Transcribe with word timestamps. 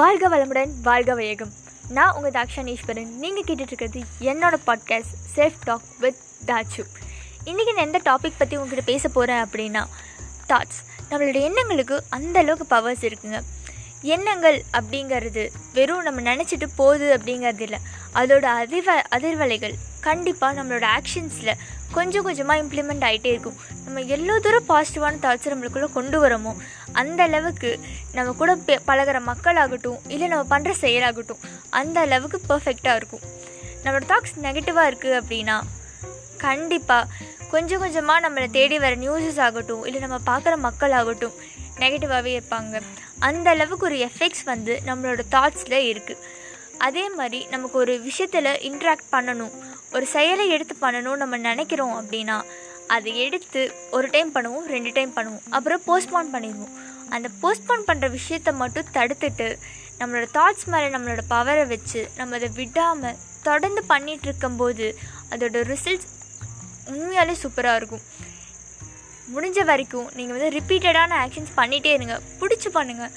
வாழ்க 0.00 0.28
வளமுடன் 0.28 0.70
வாழ்க 0.82 1.14
வையகம் 1.14 1.52
நான் 1.88 2.14
உங்கள் 2.14 2.30
தாக்ஷானீஸ்வரன். 2.30 3.06
நீங்கள் 3.06 3.42
கேட்டுட்ருக்கிறது 3.42 4.02
என்னோட 4.20 4.56
podcast 4.66 5.14
self 5.36 5.54
talk 5.64 5.80
with 5.98 6.16
Thachu 6.46 6.84
இன்றைக்கி 7.44 7.74
நான் 7.74 7.84
எந்த 7.84 7.98
டாபிக் 7.98 8.38
பற்றி 8.38 8.56
உங்ககிட்ட 8.56 8.82
பேச 8.84 9.08
போகிறேன் 9.08 9.44
அப்படின்னா 9.44 9.86
தாட்ஸ் 10.48 10.80
நம்மளோட 11.10 11.40
எண்ணங்களுக்கு 11.40 12.04
அந்த 12.10 12.38
அளவுக்கு 12.38 12.66
பவர்ஸ் 12.66 13.04
இருக்குங்க. 13.04 13.42
எண்ணங்கள் 14.02 14.64
அப்படிங்கிறது 14.72 15.50
வெறும் 15.72 16.02
நம்ம 16.02 16.20
நினச்சிட்டு 16.20 16.68
போகுது 16.76 17.16
அப்படிங்கிறது 17.16 17.60
இல்லை. 17.60 17.78
அதோட 18.14 18.44
அதிர்வ 18.44 19.02
அதிர்வலைகள் 19.10 19.74
கண்டிப்பாக 20.00 20.62
நம்மளோட 20.62 20.86
ஆக்ஷன்ஸில் 20.98 21.56
கொஞ்சம் 21.96 22.26
கொஞ்சமாக 22.26 22.62
இம்ப்ளிமெண்ட் 22.62 23.04
ஆகிட்டே 23.08 23.30
இருக்கும். 23.34 23.56
நம்ம 23.84 24.02
எவ்வளோ 24.14 24.36
தூரம் 24.44 24.68
பாசிட்டிவான 24.70 25.20
தாட்ஸ் 25.24 25.50
நம்மளுக்குள்ளே 25.52 25.88
கொண்டு 25.96 26.18
வரோமோ 26.24 26.52
அந்த 27.00 27.20
அளவுக்கு 27.28 27.70
நம்ம 28.16 28.34
கூட 28.40 28.52
பெ 28.66 28.74
பழகிற 28.88 29.18
மக்களாகட்டும் 29.30 30.00
இல்லை 30.14 30.28
நம்ம 30.32 30.46
பண்ணுற 30.54 30.74
செயலாகட்டும் 30.84 31.42
அந்த 31.80 31.96
அளவுக்கு 32.06 32.40
பர்ஃபெக்டாக 32.50 32.98
இருக்கும். 33.00 33.24
நம்மளோட 33.84 34.06
தாட்ஸ் 34.12 34.36
நெகட்டிவாக 34.46 34.90
இருக்குது 34.90 35.18
அப்படின்னா 35.20 35.56
கண்டிப்பாக 36.46 37.06
கொஞ்சம் 37.52 37.82
கொஞ்சமாக 37.82 38.24
நம்மளை 38.24 38.48
தேடி 38.56 38.76
வர 38.82 38.94
நியூஸஸ் 39.04 39.40
ஆகட்டும் 39.46 39.84
இல்லை 39.88 40.00
நம்ம 40.04 40.18
பார்க்குற 40.30 40.56
மக்கள் 40.66 40.94
ஆகட்டும் 40.98 41.38
நெகட்டிவாகவே 41.82 42.32
இருப்பாங்க. 42.38 42.74
அந்த 43.28 43.46
அளவுக்கு 43.54 43.86
ஒரு 43.88 43.96
எஃபெக்ட்ஸ் 44.08 44.44
வந்து 44.52 44.74
நம்மளோட 44.88 45.22
தாட்ஸில் 45.34 45.78
இருக்குது 45.92 46.22
அதே 46.86 47.04
மாதிரி 47.16 47.40
நமக்கு 47.54 47.76
ஒரு 47.82 47.94
விஷயத்தில் 48.06 48.50
இன்ட்ராக்ட் 48.68 49.10
பண்ணணும். 49.14 49.54
ஒரு 49.94 50.06
செயலை 50.14 50.44
எடுத்து 50.54 50.74
பண்ணணும் 50.84 51.20
நம்ம 51.22 51.38
நினைக்கிறோம் 51.48 51.94
அப்படின்னா 52.00 52.36
அதை 52.94 53.10
எடுத்து 53.24 53.60
ஒரு 53.96 54.06
டைம் 54.14 54.30
பண்ணுவோம் 54.36 54.66
ரெண்டு 54.74 54.90
டைம் 54.96 55.12
பண்ணுவோம். 55.16 55.44
அப்புறம் 55.56 55.82
போஸ்ட்போன் 55.88 56.32
பண்ணிடுவோம். 56.34 56.72
அந்த 57.14 57.28
போஸ்ட்போன் 57.42 57.86
பண்ணுற 57.88 58.08
விஷயத்த 58.18 58.50
மட்டும் 58.62 58.90
தடுத்துட்டு 58.96 59.48
நம்மளோட 60.00 60.26
தாட்ஸ் 60.36 60.68
மேலே 60.72 60.88
நம்மளோட 60.94 61.22
பவரை 61.34 61.64
வச்சு 61.72 62.00
நம்ம 62.18 62.36
அதை 62.38 62.48
விடாமல் 62.58 63.18
தொடர்ந்து 63.48 63.82
பண்ணிகிட்டு 63.92 64.28
இருக்கும்போது 64.28 64.86
அதோட 65.32 65.60
ரிசல்ட்ஸ் 65.72 66.08
உண்மையாலே 66.92 67.34
சூப்பராக 67.42 67.80
இருக்கும். 67.80 68.04
முடிஞ்ச 69.34 69.64
வரைக்கும் 69.70 70.08
நீங்கள் 70.18 70.36
வந்து 70.36 70.54
ரிப்பீட்டடான 70.58 71.18
ஆக்ஷன்ஸ் 71.24 71.52
பண்ணிகிட்டே 71.60 71.90
இருங்க. 71.96 72.14
பிடிச்சி 72.40 72.70
பண்ணுங்கள் 72.76 73.12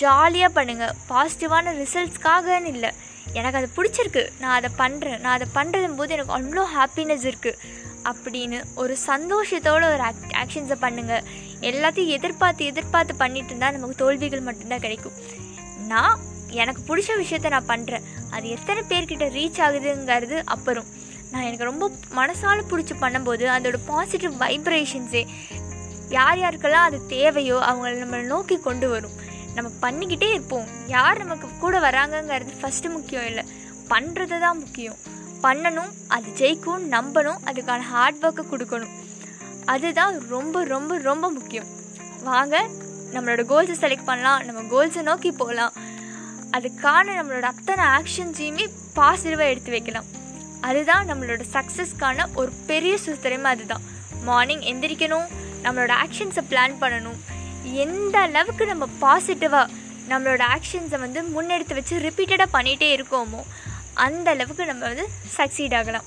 ஜாலியாக 0.00 0.50
பண்ணுங்கள் 0.58 0.94
பாசிட்டிவான 1.10 1.74
ரிசல்ட்ஸ்க்காகன்னு 1.82 2.70
இல்லை. 2.74 2.90
எனக்கு 3.32 3.58
அது 3.60 3.68
பிடிச்சிருக்கு. 3.76 4.24
நான் 4.40 4.56
அதை 4.58 4.70
பண்ணுறேன் 4.82 5.20
நான் 5.24 5.36
அதை 5.38 5.48
பண்ணுறதும் 5.58 5.98
போது 6.00 6.14
எனக்கு 6.16 6.36
அவ்வளோ 6.38 6.64
ஹாப்பினஸ் 6.78 7.26
இருக்குது 7.30 7.58
அப்படின்னு 8.10 8.58
ஒரு 8.74 8.96
சந்தோஷத்தோட 9.06 9.82
ஒரு 9.94 10.02
ஆக் 10.08 10.24
ஆக்ஷன்ஸை 10.42 10.76
பண்ணுங்கள் 10.84 11.24
எல்லாத்தையும் 11.70 12.14
எதிர்பார்த்து 12.16 12.64
எதிர்பார்த்து 12.64 13.14
பண்ணிட்டு 13.14 13.50
இருந்தால் 13.52 13.74
நமக்கு 13.76 14.00
தோல்விகள் 14.04 14.46
மட்டும்தான் 14.48 14.84
கிடைக்கும். 14.86 15.16
நான் 15.92 16.18
எனக்கு 16.62 16.82
பிடிச்ச 16.88 17.10
விஷயத்த 17.22 17.54
நான் 17.54 17.70
பண்ணுறேன் 17.74 18.06
அது 18.30 18.48
எத்தனை 18.48 18.82
பேர்கிட்ட 18.88 19.26
ரீச் 19.38 19.60
ஆகுதுங்கிறது 19.66 20.38
அப்புறம். 20.44 20.88
நான் 21.32 21.46
எனக்கு 21.48 21.68
ரொம்ப 21.70 21.84
மனசால் 22.16 22.68
பிடிச்சி 22.70 22.94
பண்ணும்போது 23.04 23.44
அதோட 23.56 23.78
பாசிட்டிவ் 23.86 24.34
வைப்ரேஷன்ஸே 24.40 25.22
யார் 26.08 26.38
யாருக்கெல்லாம் 26.38 26.88
அது 26.88 27.06
தேவையோ 27.06 27.58
அவங்கள 27.68 27.92
நம்மளை 28.02 28.24
நோக்கி 28.32 28.56
கொண்டு 28.58 28.88
வரும். 28.88 29.14
நம்ம 29.54 29.70
பண்ணிக்கிட்டே 29.82 30.30
இருப்போம். 30.30 30.66
யார் 30.86 31.18
நமக்கு 31.18 31.48
கூட 31.60 31.78
வராங்கங்கிறது 31.78 32.52
ஃபஸ்ட்டு 32.62 32.88
முக்கியம் 32.88 33.26
இல்லை. 33.26 33.44
பண்ணுறது 33.90 34.40
தான் 34.40 34.58
முக்கியம். 34.58 34.96
பண்ணணும் 35.42 35.92
அது 36.08 36.28
ஜெயிக்கும் 36.36 36.82
நம்பணும் 36.90 37.38
அதுக்கான 37.44 37.78
ஹார்ட் 37.78 38.24
ஒர்க்கை 38.24 38.44
கொடுக்கணும். 38.50 38.92
அதுதான் 39.64 40.20
ரொம்ப 40.28 40.64
ரொம்ப 40.64 40.98
ரொம்ப 40.98 41.30
முக்கியம். 41.30 41.66
வாங்க 42.22 42.68
நம்மளோட 43.12 43.42
கோல்ஸை 43.44 43.74
செலக்ட் 43.80 44.04
பண்ணலாம். 44.04 44.44
நம்ம 44.44 44.60
கோல்ஸை 44.60 45.02
நோக்கி 45.02 45.32
போகலாம். 45.32 45.72
அதுக்கான 46.52 47.10
நம்மளோட 47.18 47.40
அத்தனை 47.40 47.84
ஆக்ஷன்ஸையுமே 47.84 48.70
பாசிட்டிவாக 48.96 49.48
எடுத்து 49.48 49.70
வைக்கலாம். 49.70 50.04
அதுதான் 50.60 51.08
நம்மளோட 51.08 51.42
சக்ஸஸ்க்கான 51.52 52.26
ஒரு 52.34 52.52
பெரிய 52.66 52.98
சுத்திரமே 53.06 53.42
அதுதான். 53.42 53.80
மார்னிங் 54.22 54.60
எந்திரிக்கணும். 54.60 55.26
நம்மளோட 55.62 55.92
ஆக்ஷன்ஸை 56.04 56.42
பிளான் 56.50 56.74
பண்ணணும். 56.80 57.18
எந்த 57.62 58.18
அளவுக்கு 58.18 58.66
நம்ம 58.66 58.88
பாசிட்டிவாக 59.00 59.68
நம்மளோட 60.08 60.42
ஆக்ஷன்ஸை 60.56 60.98
வந்து 60.98 61.22
முன்னெடுத்து 61.22 61.74
வச்சு 61.74 61.98
ரிப்பீட்டடாக 61.98 62.44
பண்ணிகிட்டே 62.52 63.00
இருக்கோமோ 63.00 63.42
அந்த 63.94 64.30
அளவுக்கு 64.30 64.66
நம்ம 64.66 64.86
வந்து 64.86 65.08
சக்சீட் 65.36 65.76
ஆகலாம். 65.76 66.04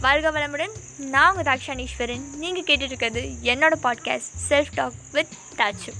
வாழ்க 0.00 0.30
வளமுடன். 0.30 0.70
நான் 0.96 1.36
உங்கள் 1.36 1.58
தாக்ஷானீஸ்வரன். 1.58 2.34
நீங்கள் 2.36 2.62
கேட்டுட்ருக்கிறது 2.62 3.34
என்னோடய 3.42 3.74
podcast 3.82 4.32
self 4.48 4.72
talk 4.74 4.92
with 5.12 5.28
Thachu 5.56 5.92